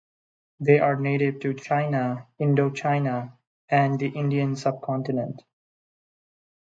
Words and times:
They 0.59 0.79
are 0.79 0.95
native 0.99 1.41
to 1.41 1.53
China, 1.53 2.25
Indochina, 2.39 3.33
and 3.69 3.99
the 3.99 4.07
Indian 4.07 4.55
Subcontinent. 4.55 5.43